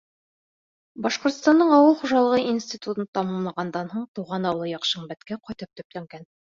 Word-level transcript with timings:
Башҡортостандың 1.05 1.75
ауыл 1.75 1.93
хужалығы 2.01 2.41
институтын 2.55 3.11
тамамлағандан 3.19 3.95
һуң, 3.95 4.11
тыуған 4.17 4.53
ауылы 4.55 4.75
Яҡшембәткә 4.77 5.45
ҡайтып 5.47 5.77
төпләнгән. 5.81 6.31